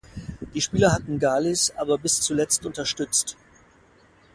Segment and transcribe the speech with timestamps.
[0.55, 3.37] Die Spieler hatten Galis aber bis zuletzt unterstützt.